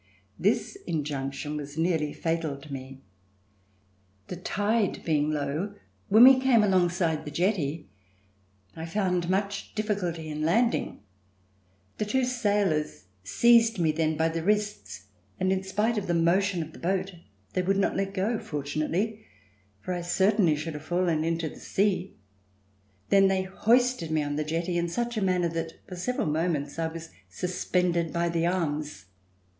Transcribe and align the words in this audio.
This 0.39 0.75
injunction 0.87 1.57
was 1.57 1.77
nearly 1.77 2.11
fatal 2.11 2.57
to 2.57 2.73
me. 2.73 3.01
The 4.29 4.35
tide 4.35 5.03
being 5.05 5.29
low, 5.29 5.75
when 6.09 6.23
we 6.23 6.39
came 6.39 6.63
alongside 6.63 7.23
the 7.23 7.29
jetty, 7.29 7.87
I 8.75 8.87
found 8.87 9.29
much 9.29 9.75
difficulty 9.75 10.27
in 10.29 10.41
land 10.41 10.73
ing. 10.73 11.01
The 11.99 12.05
two 12.07 12.25
sailors 12.25 13.03
seized 13.23 13.77
me 13.77 13.91
then 13.91 14.17
by 14.17 14.29
the 14.29 14.41
wrists 14.41 15.05
and, 15.39 15.51
in 15.53 15.61
spite 15.61 15.99
of 15.99 16.07
the 16.07 16.15
motion 16.15 16.63
of 16.63 16.73
the 16.73 16.79
boat, 16.79 17.13
they 17.53 17.61
would 17.61 17.77
not 17.77 17.95
let 17.95 18.15
go, 18.15 18.39
fortunately, 18.39 19.23
for 19.81 19.93
I 19.93 20.01
certainly 20.01 20.55
should 20.55 20.73
have 20.73 20.81
fallen 20.81 21.23
into 21.23 21.47
the 21.47 21.59
sea. 21.59 22.15
Then 23.09 23.27
they 23.27 23.43
hoisted 23.43 24.09
me 24.09 24.23
on 24.23 24.35
the 24.35 24.43
jetty 24.43 24.79
in 24.79 24.89
such 24.89 25.15
a 25.15 25.21
manner 25.21 25.49
that 25.49 25.73
for 25.87 25.95
several 25.95 26.25
moments 26.25 26.79
I 26.79 26.87
was 26.87 27.09
suspended 27.29 28.11
by 28.11 28.29
the 28.29 28.47
arms. 28.47 29.05